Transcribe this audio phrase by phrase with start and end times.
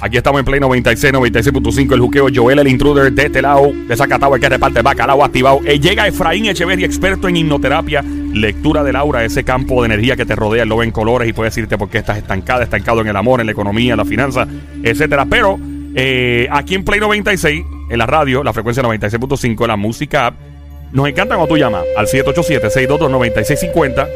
[0.00, 1.94] Aquí estamos en Play 96, 96.5.
[1.94, 5.58] El juqueo Joel, el intruder de este lado, de el que reparte bacalao activado.
[5.64, 10.24] Eh, llega Efraín Echeverri, experto en hipnoterapia, lectura del aura, ese campo de energía que
[10.24, 13.08] te rodea, lo ve en colores y puede decirte por qué estás estancada, estancado en
[13.08, 14.46] el amor, en la economía, en la finanza,
[14.84, 15.26] etcétera.
[15.28, 15.58] Pero
[15.96, 20.32] eh, aquí en Play 96, en la radio, la frecuencia 96.5, la música
[20.92, 24.06] nos encanta cuando tú llamas al 787-622-9650.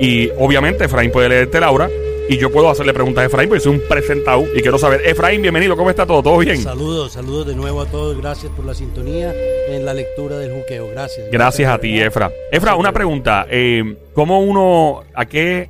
[0.00, 1.88] Y obviamente Efraín puede leerte el aura
[2.28, 5.02] y yo puedo hacerle preguntas a Efraín porque soy un presentado y quiero saber.
[5.04, 6.22] Efraín, bienvenido, ¿cómo está todo?
[6.22, 6.58] ¿Todo bien?
[6.58, 8.16] Saludos, saludos de nuevo a todos.
[8.16, 9.32] Gracias por la sintonía
[9.68, 10.88] en la lectura del juqueo.
[10.88, 11.26] Gracias.
[11.30, 12.30] Gracias, a ti, Efra.
[12.50, 13.46] Efra, una pregunta.
[13.50, 15.68] Eh, ¿Cómo uno, a qué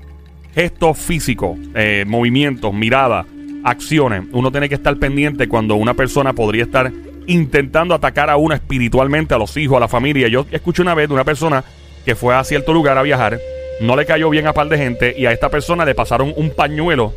[0.55, 3.27] gestos físicos, eh, movimientos, miradas,
[3.65, 6.93] acciones, uno tiene que estar pendiente cuando una persona podría estar
[7.27, 10.29] intentando atacar a uno espiritualmente, a los hijos, a la familia?
[10.29, 11.65] Yo escuché una vez de una persona
[12.05, 13.41] que fue a cierto lugar a viajar
[13.81, 16.51] no le cayó bien a par de gente y a esta persona le pasaron un
[16.51, 17.13] pañuelo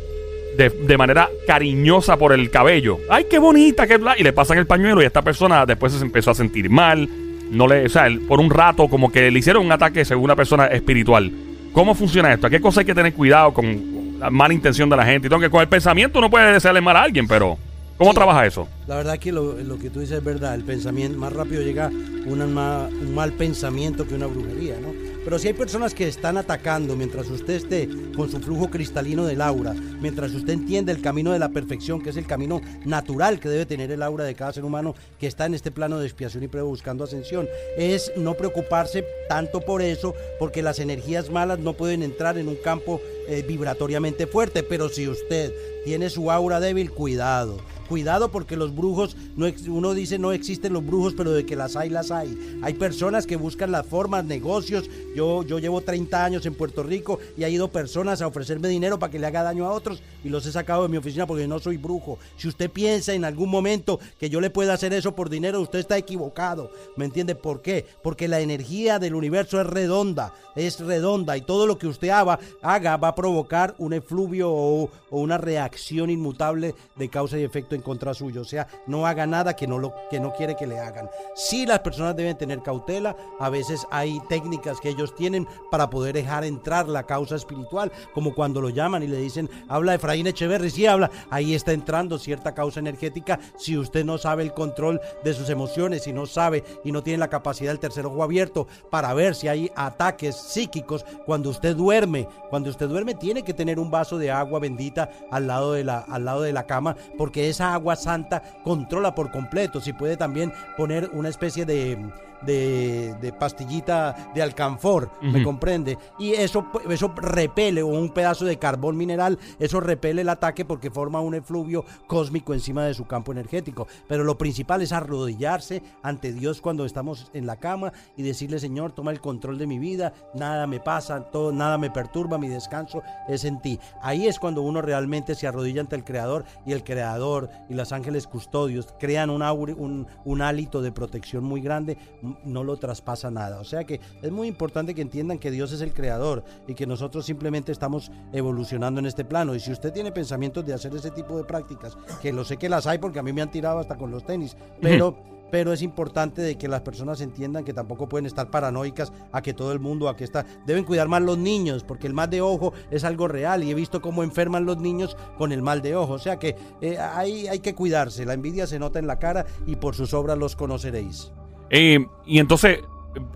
[0.56, 2.98] de, manera cariñosa por el cabello.
[3.08, 3.86] ¡Ay, qué bonita!
[3.86, 4.16] Qué bla!
[4.18, 7.08] Y le pasan el pañuelo y esta persona después se empezó a sentir mal.
[7.50, 10.36] No le, o sea, por un rato como que le hicieron un ataque según una
[10.36, 11.30] persona espiritual.
[11.72, 12.48] ¿Cómo funciona esto?
[12.48, 15.28] ¿A qué cosa hay que tener cuidado con la mala intención de la gente?
[15.28, 17.56] Y que con el pensamiento uno puede desearle mal a alguien, pero
[17.96, 18.68] ¿cómo trabaja eso?
[18.88, 20.54] La verdad que lo, que tú dices es verdad.
[20.54, 24.94] El pensamiento, más rápido llega un mal pensamiento que una brujería, ¿no?
[25.22, 27.86] Pero si hay personas que están atacando mientras usted esté
[28.16, 32.10] con su flujo cristalino del aura, mientras usted entiende el camino de la perfección, que
[32.10, 35.44] es el camino natural que debe tener el aura de cada ser humano que está
[35.44, 40.14] en este plano de expiación y prueba buscando ascensión, es no preocuparse tanto por eso,
[40.38, 44.62] porque las energías malas no pueden entrar en un campo eh, vibratoriamente fuerte.
[44.62, 45.52] Pero si usted
[45.84, 47.58] tiene su aura débil, cuidado
[47.88, 51.76] Cuidado porque los brujos, no, uno dice no existen los brujos, pero de que las
[51.76, 52.58] hay, las hay.
[52.62, 54.88] Hay personas que buscan las formas, negocios.
[55.14, 58.98] Yo, yo llevo 30 años en Puerto Rico y ha ido personas a ofrecerme dinero
[58.98, 61.46] para que le haga daño a otros y los he sacado de mi oficina porque
[61.46, 62.18] no soy brujo.
[62.36, 65.80] Si usted piensa en algún momento que yo le pueda hacer eso por dinero, usted
[65.80, 66.70] está equivocado.
[66.96, 67.84] ¿Me entiende por qué?
[68.02, 72.38] Porque la energía del universo es redonda, es redonda y todo lo que usted haga,
[72.62, 77.74] haga va a provocar un efluvio o, o una reacción inmutable de causa y efecto
[77.74, 78.42] en contra suyo.
[78.42, 81.08] O sea, no haga nada que no, lo, que no quiere que le hagan.
[81.34, 83.16] Sí, las personas deben tener cautela.
[83.38, 88.34] A veces hay técnicas que ellos tienen para poder dejar entrar la causa espiritual, como
[88.34, 91.10] cuando lo llaman y le dicen, habla Efraín Echeverri, sí habla.
[91.30, 93.38] Ahí está entrando cierta causa energética.
[93.56, 97.18] Si usted no sabe el control de sus emociones, si no sabe y no tiene
[97.18, 102.28] la capacidad del tercer ojo abierto para ver si hay ataques psíquicos, cuando usted duerme,
[102.50, 105.98] cuando usted duerme tiene que tener un vaso de agua bendita al lado de la,
[105.98, 109.80] al lado de la cama, porque esa agua santa controla por completo.
[109.80, 111.98] Si puede también poner una especie de
[112.42, 115.98] de, pastillita de alcanfor, ¿me comprende?
[116.18, 120.90] Y eso, eso repele, o un pedazo de carbón mineral, eso repele el ataque porque
[120.90, 123.86] forma un efluvio cósmico encima de su campo energético.
[124.06, 128.92] Pero lo principal es arrodillarse ante Dios cuando estamos en la cama y decirle, Señor,
[128.92, 133.02] toma el control de mi vida, nada me pasa, todo, nada me perturba, mi descanso
[133.28, 133.78] es en ti.
[134.02, 137.92] Ahí es cuando uno realmente se arrodilla ante el Creador y el Creador y los
[137.92, 141.96] ángeles custodios crean un, un, un hálito de protección muy grande
[142.44, 143.60] no lo traspasa nada.
[143.60, 146.86] O sea que es muy importante que entiendan que Dios es el creador y que
[146.86, 149.54] nosotros simplemente estamos evolucionando en este plano.
[149.54, 152.68] Y si usted tiene pensamientos de hacer ese tipo de prácticas, que lo sé que
[152.68, 155.16] las hay porque a mí me han tirado hasta con los tenis, pero
[155.50, 159.54] pero es importante de que las personas entiendan que tampoco pueden estar paranoicas a que
[159.54, 162.40] todo el mundo, a que está, deben cuidar más los niños, porque el mal de
[162.40, 165.96] ojo es algo real y he visto cómo enferman los niños con el mal de
[165.96, 169.18] ojo, o sea que eh, hay, hay que cuidarse, la envidia se nota en la
[169.18, 171.32] cara y por sus obras los conoceréis.
[171.70, 172.80] Y entonces,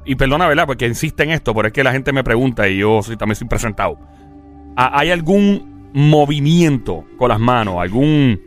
[0.05, 0.67] y perdona, ¿verdad?
[0.67, 3.33] Porque insiste en esto, pero es que la gente me pregunta y yo soy, también
[3.33, 3.99] estoy presentado.
[4.77, 7.77] ¿Hay algún movimiento con las manos?
[7.79, 8.41] ¿Algún,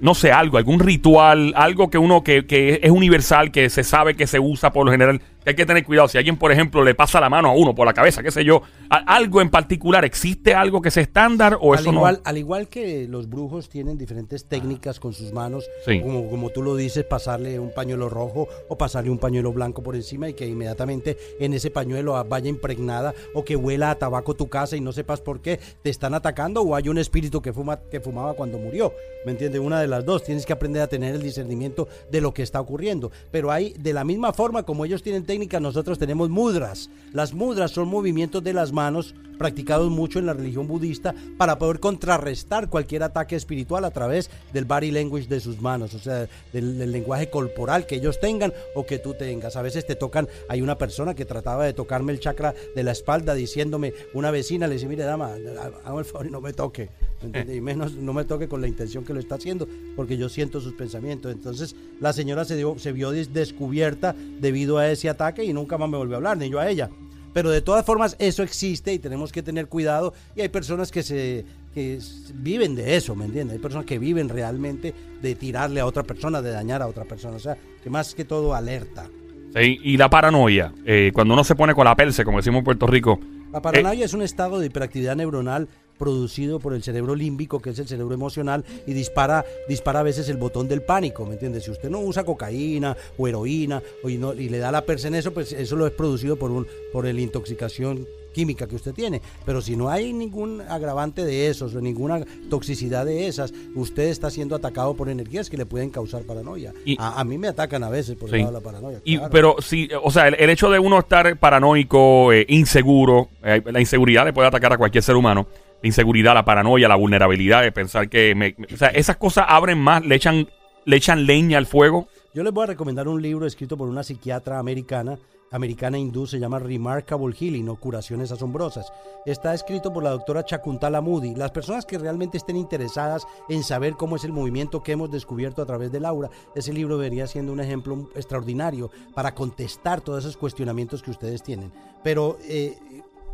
[0.00, 4.14] no sé, algo, algún ritual, algo que uno que, que es universal, que se sabe
[4.14, 5.20] que se usa por lo general?
[5.48, 6.08] Hay que tener cuidado.
[6.08, 8.44] Si alguien, por ejemplo, le pasa la mano a uno por la cabeza, qué sé
[8.44, 12.20] yo, algo en particular, ¿existe algo que sea estándar o al eso igual, no?
[12.24, 15.68] Al igual que los brujos tienen diferentes técnicas con sus manos,
[16.02, 19.96] como, como tú lo dices, pasarle un pañuelo rojo o pasarle un pañuelo blanco por
[19.96, 24.48] encima y que inmediatamente en ese pañuelo vaya impregnada o que huela a tabaco tu
[24.48, 27.80] casa y no sepas por qué te están atacando o hay un espíritu que, fuma,
[27.90, 28.92] que fumaba cuando murió.
[29.24, 29.60] ¿Me entiendes?
[29.60, 30.24] Una de las dos.
[30.24, 33.10] Tienes que aprender a tener el discernimiento de lo que está ocurriendo.
[33.30, 36.90] Pero hay, de la misma forma como ellos tienen técnicas, nosotros tenemos mudras.
[37.12, 41.80] Las mudras son movimientos de las manos practicados mucho en la religión budista para poder
[41.80, 46.90] contrarrestar cualquier ataque espiritual a través del body language de sus manos, o sea, del,
[46.92, 49.56] lenguaje corporal que ellos tengan o que tú tengas.
[49.56, 52.92] A veces te tocan, hay una persona que trataba de tocarme el chakra de la
[52.92, 55.34] espalda diciéndome, una vecina le dice, mire dama,
[55.84, 56.90] hago el favor y no me toque.
[57.22, 60.60] Y menos no me toque con la intención que lo está haciendo, porque yo siento
[60.60, 61.32] sus pensamientos.
[61.32, 65.88] Entonces la señora se, dio, se vio descubierta debido a ese ataque y nunca más
[65.88, 66.90] me volvió a hablar, ni yo a ella.
[67.38, 71.04] Pero de todas formas eso existe y tenemos que tener cuidado y hay personas que
[71.04, 72.00] se que
[72.34, 73.54] viven de eso, ¿me entiendes?
[73.54, 74.92] Hay personas que viven realmente
[75.22, 78.24] de tirarle a otra persona, de dañar a otra persona, o sea, que más que
[78.24, 79.08] todo alerta.
[79.54, 82.64] Sí, y la paranoia, eh, cuando uno se pone con la perse, como decimos en
[82.64, 83.20] Puerto Rico.
[83.52, 85.68] La paranoia es un estado de hiperactividad neuronal
[85.98, 90.28] producido por el cerebro límbico, que es el cerebro emocional, y dispara, dispara a veces
[90.28, 91.64] el botón del pánico, ¿me entiendes?
[91.64, 95.16] Si usted no usa cocaína o heroína y, no, y le da la perse en
[95.16, 99.20] eso, pues eso lo es producido por, un, por la intoxicación química que usted tiene.
[99.44, 104.30] Pero si no hay ningún agravante de esos o ninguna toxicidad de esas, usted está
[104.30, 106.72] siendo atacado por energías que le pueden causar paranoia.
[106.98, 109.00] a, mí me atacan a veces por la paranoia.
[109.04, 113.80] Y, Pero sí, o sea, el, hecho de uno estar paranoico, eh, inseguro, eh, la
[113.80, 115.48] inseguridad le puede atacar a cualquier ser humano.
[115.82, 118.54] La inseguridad, la paranoia, la vulnerabilidad de pensar que...
[118.72, 120.48] o sea, esas cosas abren más, le echan,
[120.84, 122.08] le echan leña al fuego.
[122.34, 125.18] Yo les voy a recomendar un libro escrito por una psiquiatra americana
[125.50, 128.92] americana hindú se llama Remarkable Healing o Curaciones Asombrosas.
[129.24, 131.34] Está escrito por la doctora Chakuntala Moody.
[131.34, 135.62] Las personas que realmente estén interesadas en saber cómo es el movimiento que hemos descubierto
[135.62, 140.36] a través de Laura, ese libro debería siendo un ejemplo extraordinario para contestar todos esos
[140.36, 141.72] cuestionamientos que ustedes tienen.
[142.02, 142.76] Pero eh,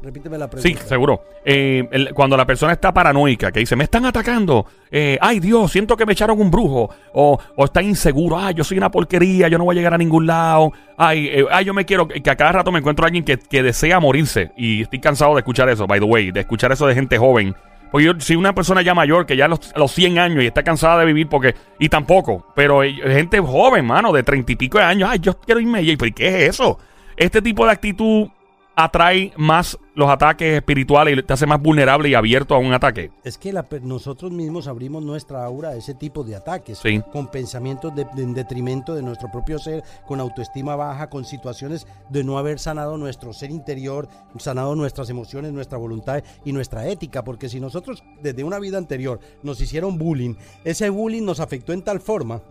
[0.05, 0.69] Repíteme la pregunta.
[0.69, 1.25] Sí, seguro.
[1.47, 5.97] Eh, cuando la persona está paranoica, que dice, me están atacando, eh, ay Dios, siento
[5.97, 9.57] que me echaron un brujo, o, o, está inseguro, ay, yo soy una porquería, yo
[9.57, 12.37] no voy a llegar a ningún lado, ay, eh, ay yo me quiero, que a
[12.37, 15.71] cada rato me encuentro a alguien que, que, desea morirse, y estoy cansado de escuchar
[15.71, 17.55] eso, by the way, de escuchar eso de gente joven.
[17.91, 20.49] Porque yo, si una persona ya mayor, que ya a los, los 100 años y
[20.49, 24.77] está cansada de vivir, porque, y tampoco, pero gente joven, mano, de treinta y pico
[24.77, 26.79] de años, ay, yo quiero irme, y ¿qué es eso?
[27.17, 28.29] Este tipo de actitud
[28.77, 33.13] atrae más los ataques espirituales y te hace más vulnerable y abierto a un ataque.
[33.23, 36.83] Es que nosotros mismos abrimos nuestra aura a ese tipo de ataques,
[37.13, 42.25] con pensamientos de, en detrimento de nuestro propio ser, con autoestima baja, con situaciones de
[42.25, 47.49] no haber sanado nuestro ser interior, sanado nuestras emociones, nuestra voluntad y nuestra ética, porque
[47.49, 50.35] si nosotros desde una vida anterior nos hicieron bullying,
[50.65, 52.43] ese bullying nos afectó en tal forma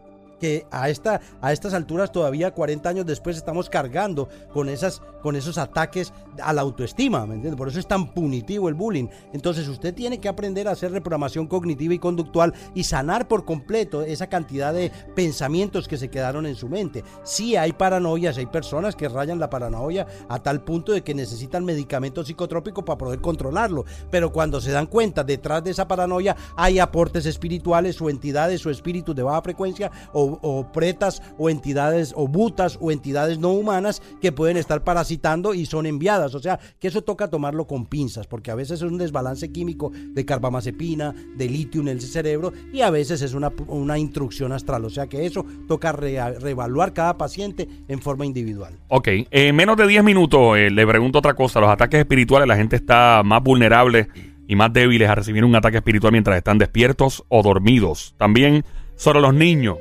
[0.44, 5.38] que a, esta, a estas alturas, todavía 40 años después, estamos cargando con, esas, con
[5.38, 6.12] esos ataques
[6.42, 7.56] a la autoestima, ¿me entiende?
[7.56, 9.08] Por eso es tan punitivo el bullying.
[9.32, 14.02] Entonces usted tiene que aprender a hacer reprogramación cognitiva y conductual y sanar por completo
[14.02, 17.06] esa cantidad de pensamientos que se quedaron en su mente.
[17.24, 21.64] Sí hay paranoias, hay personas que rayan la paranoia a tal punto de que necesitan
[21.64, 26.80] medicamentos psicotrópicos para poder controlarlo, pero cuando se dan cuenta detrás de esa paranoia hay
[26.80, 32.28] aportes espirituales o entidades o espíritus de baja frecuencia o o, pretas o entidades o
[32.28, 36.36] butas o entidades no humanas que pueden estar parasitando y son enviadas.
[36.36, 39.92] O sea, que eso toca tomarlo con pinzas, porque a veces es un desbalance químico
[39.94, 44.86] de carbamazepina, de litio en el cerebro y a veces es una, una instrucción astral.
[44.86, 48.80] O sea que eso toca reevaluar cada paciente en forma individual.
[48.88, 51.60] Ok, en menos de 10 minutos eh, le pregunto otra cosa.
[51.60, 54.08] Los ataques espirituales, la gente está más vulnerable
[54.48, 58.16] y más débiles a recibir un ataque espiritual mientras están despiertos o dormidos.
[58.18, 58.64] También
[58.96, 59.78] sobre los niños.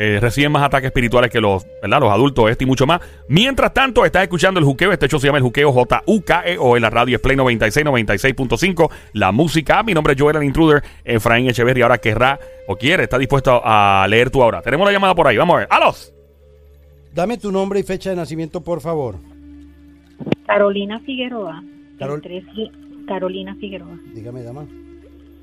[0.00, 1.98] Eh, reciben más ataques espirituales que los, ¿verdad?
[1.98, 3.00] los adultos, este y mucho más.
[3.28, 4.92] Mientras tanto, estás escuchando el juqueo.
[4.92, 8.90] Este hecho se llama el juqueo J-U-K-E-O en la radio es Play 96, 96.5.
[9.14, 9.82] La música.
[9.82, 10.84] Mi nombre es Joel, el intruder.
[11.04, 12.38] Efraín Echeverry ahora querrá
[12.68, 14.62] o quiere, está dispuesto a leer tu ahora.
[14.62, 15.36] Tenemos la llamada por ahí.
[15.36, 15.68] Vamos a ver.
[15.68, 16.14] ¡Alos!
[17.12, 19.16] Dame tu nombre y fecha de nacimiento, por favor.
[20.46, 21.60] Carolina Figueroa.
[23.08, 23.98] Carolina Figueroa.
[24.14, 24.64] Dígame, dama.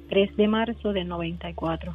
[0.07, 1.93] 3 de marzo del 94.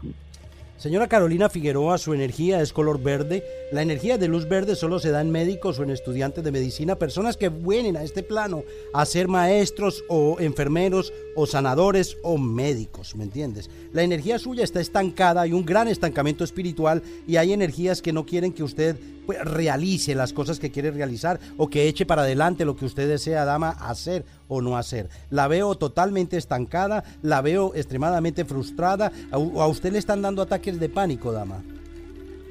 [0.80, 3.44] Señora Carolina Figueroa, su energía es color verde.
[3.70, 6.96] La energía de luz verde solo se da en médicos o en estudiantes de medicina,
[6.96, 13.14] personas que vienen a este plano a ser maestros o enfermeros o sanadores o médicos,
[13.14, 13.68] ¿me entiendes?
[13.92, 18.24] La energía suya está estancada, hay un gran estancamiento espiritual y hay energías que no
[18.24, 18.96] quieren que usted
[19.26, 23.08] pues, realice las cosas que quiere realizar o que eche para adelante lo que usted
[23.08, 25.08] desea, dama, hacer o no hacer.
[25.30, 29.12] La veo totalmente estancada, la veo extremadamente frustrada.
[29.30, 31.62] ¿A, a usted le están dando ataques de pánico, dama?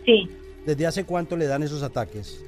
[0.06, 0.30] Sí.
[0.66, 2.44] ¿Desde hace cuánto le dan esos ataques?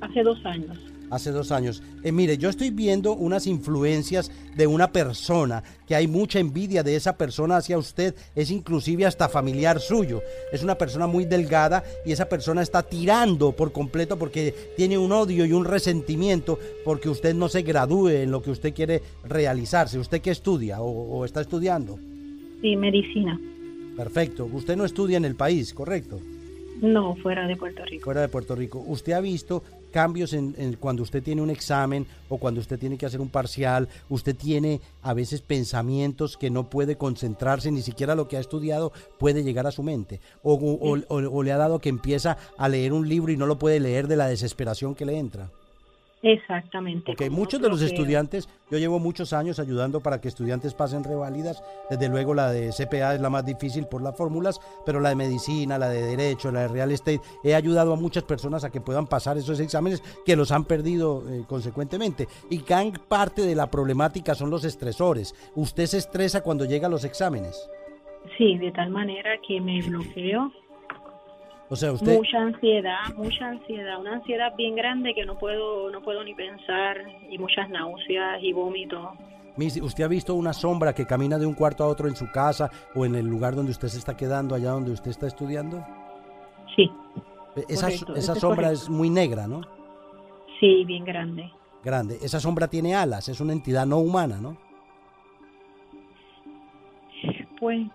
[0.00, 0.78] Hace dos años
[1.10, 1.82] hace dos años.
[2.02, 6.96] Eh, mire, yo estoy viendo unas influencias de una persona, que hay mucha envidia de
[6.96, 10.22] esa persona hacia usted, es inclusive hasta familiar suyo.
[10.52, 15.12] Es una persona muy delgada y esa persona está tirando por completo porque tiene un
[15.12, 19.98] odio y un resentimiento porque usted no se gradúe en lo que usted quiere realizarse.
[19.98, 21.98] ¿Usted qué estudia o, o está estudiando?
[22.60, 23.38] Sí, medicina.
[23.96, 24.48] Perfecto.
[24.52, 26.20] Usted no estudia en el país, ¿correcto?
[26.80, 28.04] No, fuera de Puerto Rico.
[28.04, 28.82] Fuera de Puerto Rico.
[28.86, 29.62] ¿Usted ha visto
[29.94, 33.28] cambios en, en cuando usted tiene un examen o cuando usted tiene que hacer un
[33.28, 38.40] parcial, usted tiene a veces pensamientos que no puede concentrarse, ni siquiera lo que ha
[38.40, 40.20] estudiado puede llegar a su mente.
[40.42, 43.46] O, o- o- o le ha dado que empieza a leer un libro y no
[43.46, 45.50] lo puede leer de la desesperación que le entra.
[46.24, 47.04] Exactamente.
[47.04, 51.62] Porque muchos de los estudiantes, yo llevo muchos años ayudando para que estudiantes pasen reválidas.
[51.90, 55.16] Desde luego la de CPA es la más difícil por las fórmulas, pero la de
[55.16, 58.80] medicina, la de derecho, la de real estate, he ayudado a muchas personas a que
[58.80, 62.26] puedan pasar esos exámenes que los han perdido eh, consecuentemente.
[62.48, 65.34] Y gran parte de la problemática son los estresores.
[65.54, 67.68] ¿Usted se estresa cuando llega a los exámenes?
[68.38, 70.50] Sí, de tal manera que me bloqueo.
[71.70, 72.16] O sea, usted...
[72.16, 76.98] Mucha ansiedad, mucha ansiedad, una ansiedad bien grande que no puedo, no puedo ni pensar
[77.30, 79.08] y muchas náuseas y vómitos.
[79.56, 82.30] Miss, ¿Usted ha visto una sombra que camina de un cuarto a otro en su
[82.30, 85.84] casa o en el lugar donde usted se está quedando, allá donde usted está estudiando?
[86.74, 86.90] Sí,
[87.68, 88.82] Esa, Correcto, esa es sombra correcto.
[88.84, 89.62] es muy negra, ¿no?
[90.60, 91.50] sí, bien grande.
[91.84, 92.18] Grande.
[92.22, 94.56] Esa sombra tiene alas, es una entidad no humana, ¿no?
[97.60, 97.86] Pues,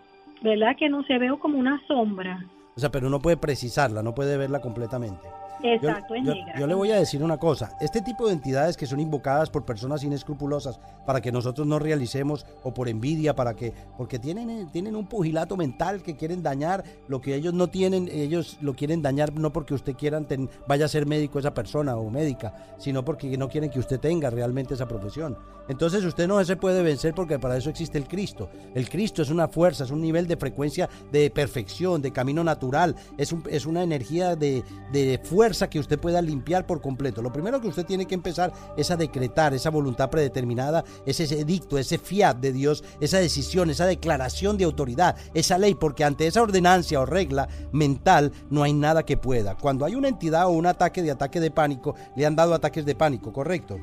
[0.41, 2.45] ¿verdad que no se veo como una sombra?
[2.79, 5.27] O sea, pero no puede precisarla, no puede verla completamente.
[5.61, 6.59] Yo- Exacto, es yo, negra.
[6.59, 9.65] yo le voy a decir una cosa, este tipo de entidades que son invocadas por
[9.65, 14.67] personas inescrupulosas para que nosotros no realicemos o por envidia, para que, porque tienen, eh,
[14.71, 19.01] tienen un pugilato mental que quieren dañar lo que ellos no tienen, ellos lo quieren
[19.01, 23.03] dañar no porque usted quieran ten- vaya a ser médico esa persona o médica, sino
[23.03, 25.37] porque no quieren que usted tenga realmente esa profesión.
[25.67, 28.49] Entonces usted no se puede vencer porque para eso existe el Cristo.
[28.73, 32.95] El Cristo es una fuerza, es un nivel de frecuencia de perfección, de camino natural,
[33.17, 37.22] es, un- es una energía de, de fuerza que usted pueda limpiar por completo.
[37.22, 41.77] Lo primero que usted tiene que empezar es a decretar esa voluntad predeterminada, ese edicto,
[41.77, 46.41] ese fiat de Dios, esa decisión, esa declaración de autoridad, esa ley, porque ante esa
[46.41, 49.56] ordenancia o regla mental no hay nada que pueda.
[49.56, 52.86] Cuando hay una entidad o un ataque de ataque de pánico, le han dado ataques
[52.86, 53.79] de pánico, ¿correcto?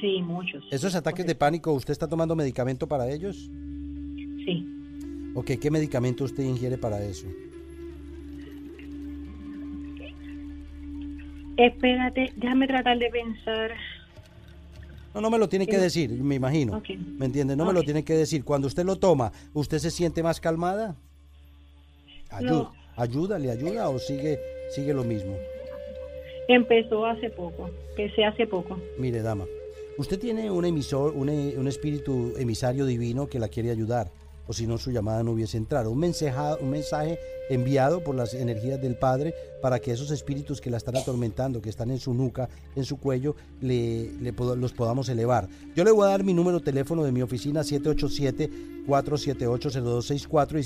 [0.00, 0.64] Sí, muchos.
[0.70, 3.50] Esos ataques de pánico, ¿usted está tomando medicamento para ellos?
[4.44, 4.68] Sí.
[5.34, 7.26] Ok, ¿qué medicamento usted ingiere para eso?
[11.56, 13.70] Espérate, déjame tratar de pensar.
[15.14, 15.80] No, no me lo tiene que Sí.
[15.82, 16.82] decir, me imagino.
[17.18, 17.54] ¿Me entiende?
[17.56, 18.44] No me lo tiene que decir.
[18.44, 20.96] Cuando usted lo toma, ¿usted se siente más calmada?
[22.30, 22.72] Ayuda, No.
[22.96, 24.40] ayuda, le ayuda o sigue,
[24.74, 25.36] sigue lo mismo.
[26.48, 28.78] Empezó hace poco, empecé hace poco.
[28.98, 29.44] Mire, dama,
[29.96, 34.10] usted tiene un emisor, un, e- un espíritu emisario divino que la quiere ayudar,
[34.48, 35.90] o si no su llamada no hubiese entrado.
[35.92, 37.18] Un mensaje, un mensaje
[37.50, 39.34] enviado por las energías del Padre
[39.64, 42.98] para que esos espíritus que la están atormentando, que están en su nuca, en su
[42.98, 44.10] cuello, le,
[44.58, 45.48] los podamos elevar.
[45.74, 50.64] Yo le voy a dar mi número de teléfono de mi oficina 787-478-0264 y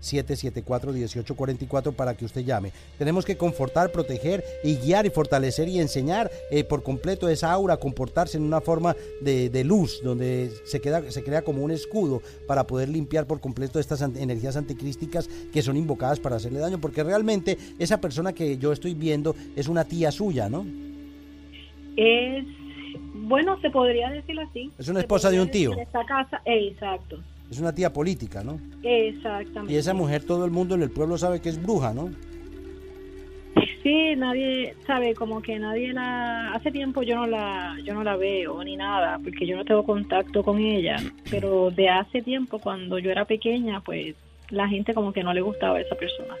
[0.00, 2.70] 787-774-1844 para que usted llame.
[2.98, 7.74] Tenemos que confortar, proteger y guiar y fortalecer y enseñar eh, por completo esa aura
[7.74, 12.22] a comportarse en una forma de, luz, donde se, queda, se crea como un escudo
[12.46, 17.02] para poder limpiar por completo estas energías anticrísticas que son invocadas para hacerle daño, porque
[17.02, 20.64] realmente esa persona que yo estoy viendo es una tía suya, ¿no?
[21.96, 22.44] Es,
[23.14, 24.70] bueno, se podría decir así.
[24.78, 25.70] Es una esposa de un tío.
[25.70, 27.18] decir Esta casa, exacto,
[27.50, 28.58] Es una tía política, ¿no?
[28.82, 29.72] exactamente.
[29.72, 32.10] Y esa mujer todo el mundo en el pueblo sabe que es bruja, ¿no?
[33.82, 36.52] Sí, nadie sabe, como que nadie la.
[36.52, 39.84] Hace tiempo yo no la, yo no la veo ni nada, porque yo no tengo
[39.84, 40.96] contacto con ella.
[41.30, 44.14] Pero de hace tiempo, cuando yo era pequeña, pues
[44.50, 46.36] la gente como que no le gustaba a esa persona.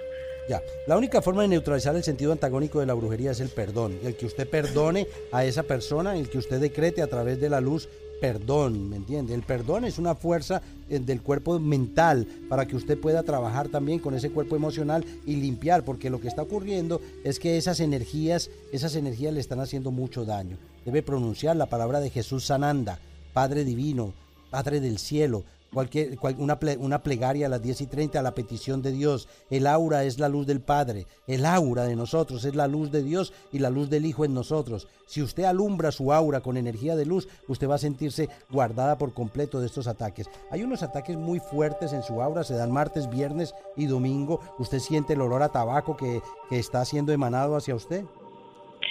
[0.48, 3.98] Ya, la única forma de neutralizar el sentido antagónico de la brujería es el perdón.
[4.02, 7.60] El que usted perdone a esa persona, el que usted decrete a través de la
[7.60, 7.88] luz
[8.20, 9.34] perdón, ¿me entiende?
[9.34, 13.98] El perdón es una fuerza eh, del cuerpo mental para que usted pueda trabajar también
[13.98, 18.50] con ese cuerpo emocional y limpiar, porque lo que está ocurriendo es que esas energías,
[18.72, 20.56] esas energías le están haciendo mucho daño.
[20.84, 22.98] Debe pronunciar la palabra de Jesús Sananda,
[23.32, 24.14] Padre Divino,
[24.50, 28.34] Padre del Cielo, cualquier, cual- una, una plegaria a las 10 y 30 a la
[28.34, 29.28] petición de Dios.
[29.50, 33.02] El aura es la luz del Padre, el aura de nosotros es la luz de
[33.02, 34.88] Dios y la luz del Hijo en nosotros.
[35.06, 39.14] Si usted alumbra su aura con energía de luz, usted va a sentirse guardada por
[39.14, 40.28] completo de estos ataques.
[40.50, 44.40] Hay unos ataques muy fuertes en su aura, se dan martes, viernes y domingo.
[44.58, 46.20] Usted siente el olor a tabaco que,
[46.50, 48.04] que está siendo emanado hacia usted.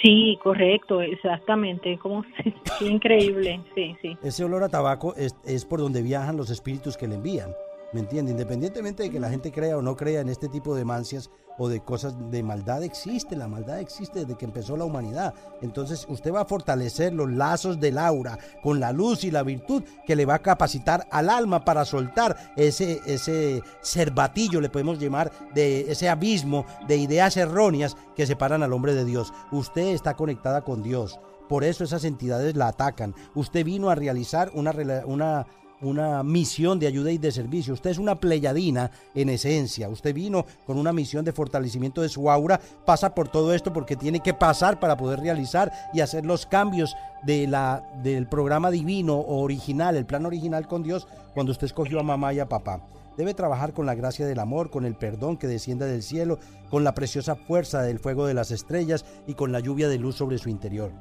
[0.02, 1.98] Sí, correcto, exactamente.
[1.98, 2.24] Como
[2.80, 4.16] increíble, sí, sí.
[4.22, 7.50] Ese olor a tabaco es, es por donde viajan los espíritus que le envían.
[7.92, 8.32] ¿Me entiende?
[8.32, 11.68] Independientemente de que la gente crea o no crea en este tipo de mancias o
[11.68, 15.34] de cosas de maldad, existe, la maldad existe desde que empezó la humanidad.
[15.62, 19.82] Entonces usted va a fortalecer los lazos del aura con la luz y la virtud
[20.06, 25.32] que le va a capacitar al alma para soltar ese, ese cervatillo, le podemos llamar,
[25.54, 29.32] de ese abismo de ideas erróneas que separan al hombre de Dios.
[29.50, 31.18] Usted está conectada con Dios.
[31.48, 33.14] Por eso esas entidades la atacan.
[33.34, 34.72] Usted vino a realizar una,
[35.06, 35.46] una
[35.80, 37.74] una misión de ayuda y de servicio.
[37.74, 39.88] Usted es una pleyadina en esencia.
[39.88, 42.60] Usted vino con una misión de fortalecimiento de su aura.
[42.84, 46.96] Pasa por todo esto porque tiene que pasar para poder realizar y hacer los cambios
[47.22, 52.04] de la, del programa divino original, el plan original con Dios, cuando usted escogió a
[52.04, 52.80] mamá y a papá.
[53.16, 56.38] Debe trabajar con la gracia del amor, con el perdón que descienda del cielo,
[56.70, 60.14] con la preciosa fuerza del fuego de las estrellas y con la lluvia de luz
[60.14, 60.92] sobre su interior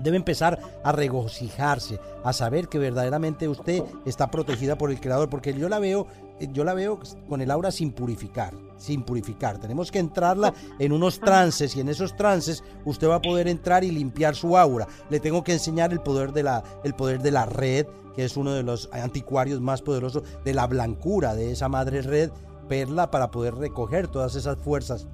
[0.00, 5.54] debe empezar a regocijarse, a saber que verdaderamente usted está protegida por el creador, porque
[5.54, 6.06] yo la veo,
[6.52, 9.58] yo la veo con el aura sin purificar, sin purificar.
[9.58, 13.84] Tenemos que entrarla en unos trances y en esos trances usted va a poder entrar
[13.84, 14.86] y limpiar su aura.
[15.10, 18.36] Le tengo que enseñar el poder de la, el poder de la red, que es
[18.36, 22.30] uno de los anticuarios más poderosos, de la blancura de esa madre red
[22.68, 25.06] perla para poder recoger todas esas fuerzas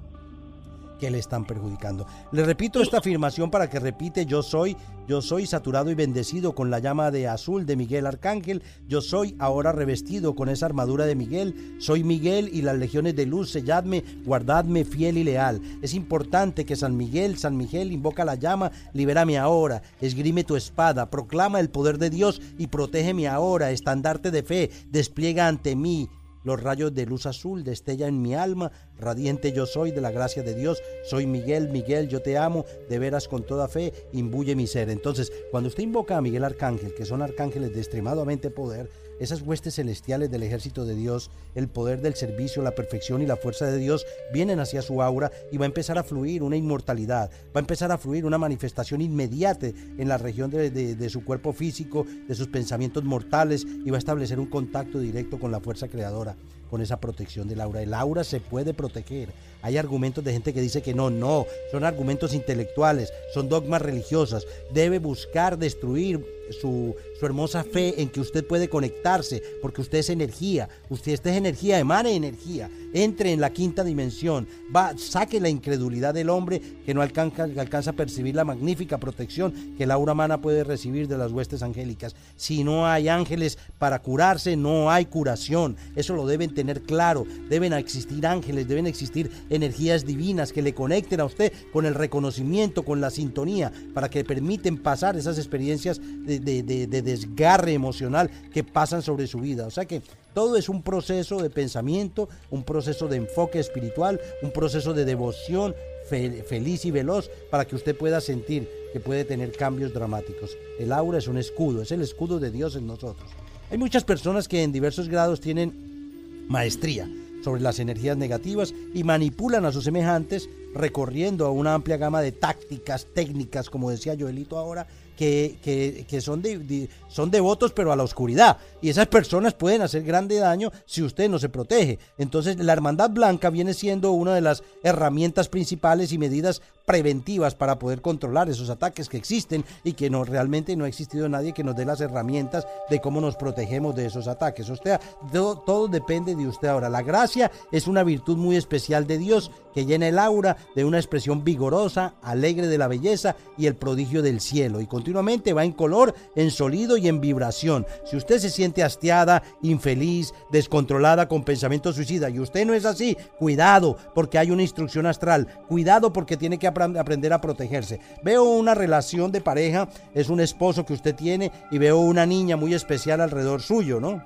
[1.03, 2.07] que le están perjudicando.
[2.31, 4.77] Le repito esta afirmación para que repite, yo soy,
[5.09, 9.35] yo soy saturado y bendecido con la llama de azul de Miguel Arcángel, yo soy
[9.41, 14.05] ahora revestido con esa armadura de Miguel, soy Miguel y las legiones de luz, selladme,
[14.25, 15.61] guardadme fiel y leal.
[15.83, 21.11] Es importante que San Miguel, San Miguel invoca la llama, libérame ahora, esgrime tu espada,
[21.11, 26.09] proclama el poder de Dios y protégeme ahora, estandarte de fe, despliega ante mí
[26.45, 30.43] los rayos de luz azul destella en mi alma, radiante yo soy de la gracia
[30.43, 34.67] de Dios, soy Miguel, Miguel, yo te amo, de veras con toda fe, imbuye mi
[34.67, 34.91] ser.
[34.91, 38.91] Entonces, cuando usted invoca a Miguel Arcángel, que son arcángeles de extremadamente poder,
[39.23, 43.37] esas huestes celestiales del ejército de Dios, el poder del servicio, la perfección y la
[43.37, 47.31] fuerza de Dios vienen hacia su aura y va a empezar a fluir una inmortalidad,
[47.55, 52.05] va a empezar a fluir una manifestación inmediata en la región de, su cuerpo físico,
[52.27, 56.37] de sus pensamientos mortales y va a establecer un contacto directo con la fuerza creadora
[56.73, 57.83] con esa protección del aura.
[57.83, 59.29] El aura se puede proteger.
[59.63, 64.47] Hay argumentos de gente que dice que no, no, son argumentos intelectuales, son dogmas religiosas.
[64.73, 70.69] Debe buscar destruir su, hermosa fe en que usted puede conectarse, porque usted es energía,
[70.91, 76.31] usted, es energía, emane energía, entre en la quinta dimensión, va, saque la incredulidad del
[76.31, 80.65] hombre que no alcanza, alcanza a percibir la magnífica protección que la aura humana puede
[80.65, 82.17] recibir de las huestes angélicas.
[82.35, 85.77] Si no hay ángeles para curarse, no hay curación.
[85.95, 87.25] Eso lo deben tener claro.
[87.49, 92.85] Deben existir ángeles, deben existir energías divinas que le conecten a usted con el reconocimiento,
[92.85, 99.03] con la sintonía, para que permiten pasar esas experiencias de, de, desgarre emocional que pasan
[99.03, 99.67] sobre su vida.
[99.67, 100.03] O sea que
[100.35, 105.75] todo es un proceso de pensamiento, un proceso de enfoque espiritual, un proceso de devoción
[106.09, 110.57] feliz y veloz para que usted pueda sentir que puede tener cambios dramáticos.
[110.79, 113.31] El aura es un escudo, es el escudo de Dios en nosotros.
[113.71, 117.09] Hay muchas personas que en diversos grados tienen maestría
[117.43, 122.33] sobre las energías negativas y manipulan a sus semejantes recorriendo a una amplia gama de
[122.33, 128.03] tácticas, técnicas, como decía Joelito ahora, que, que, son, de, son devotos pero a la
[128.03, 128.57] oscuridad.
[128.81, 131.99] Y esas personas pueden hacer grande daño si usted no se protege.
[132.19, 137.79] Entonces la Hermandad Blanca viene siendo una de las herramientas principales y medidas preventivas para
[137.79, 141.63] poder controlar esos ataques que existen y que no realmente no ha existido nadie que
[141.63, 144.69] nos dé las herramientas de cómo nos protegemos de esos ataques.
[144.69, 145.01] Usted,
[145.33, 146.89] todo, todo depende de usted ahora.
[146.89, 150.99] La gracia es una virtud muy especial de Dios que llena el aura de una
[150.99, 155.73] expresión vigorosa, alegre de la belleza y el prodigio del cielo y continuamente va en
[155.73, 157.87] color, en sonido y en vibración.
[158.05, 163.17] Si usted se siente hastiada, infeliz, descontrolada con pensamiento suicida y usted no es así,
[163.39, 168.01] cuidado porque hay una instrucción astral, cuidado porque tiene que aprender a protegerse.
[168.23, 172.57] Veo una relación de pareja, es un esposo que usted tiene y veo una niña
[172.57, 174.23] muy especial alrededor suyo, ¿no?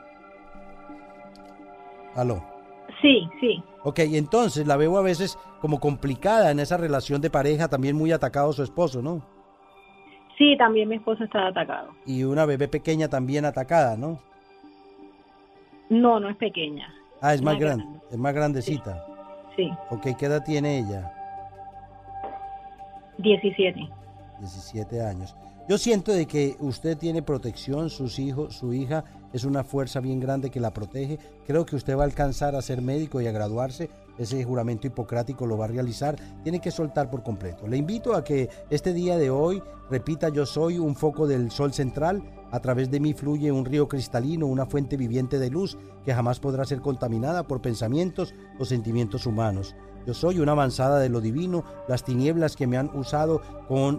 [2.15, 2.43] Aló.
[3.03, 3.63] Sí, sí.
[3.87, 8.11] Ok, entonces la veo a veces como complicada en esa relación de pareja, también muy
[8.11, 9.23] atacado su esposo, ¿no?
[10.37, 11.91] Sí, también mi esposo está atacado.
[12.05, 14.19] Y una bebé pequeña también atacada, ¿no?
[15.89, 16.93] No, no es pequeña.
[17.21, 19.07] Ah, es más, grande, es más grandecita.
[19.55, 19.71] Sí.
[19.91, 21.13] Ok, ¿qué edad tiene ella?
[23.19, 23.89] 17.
[24.41, 25.37] 17 años.
[25.69, 29.03] Yo siento de que usted tiene protección, sus hijos, su hija
[29.33, 31.19] es una fuerza bien grande que la protege.
[31.45, 35.45] Creo que usted va a alcanzar a ser médico y a graduarse ese juramento hipocrático
[35.45, 37.67] lo va a realizar, tiene que soltar por completo.
[37.67, 41.73] Le invito a que este día de hoy repita yo soy un foco del sol
[41.73, 46.15] central, a través de mí fluye un río cristalino, una fuente viviente de luz que
[46.15, 49.75] jamás podrá ser contaminada por pensamientos o sentimientos humanos.
[50.07, 53.43] Yo soy una avanzada de lo divino, las tinieblas que me han usado